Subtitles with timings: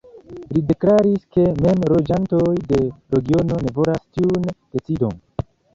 [0.53, 2.81] Li deklaris ke mem loĝantoj de
[3.19, 5.19] regiono ne volas tiun decidon.